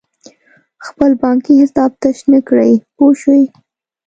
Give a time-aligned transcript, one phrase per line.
[0.87, 3.41] خپل بانکي حساب تش نه کړې پوه شوې!.